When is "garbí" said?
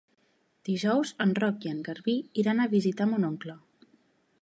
1.89-2.17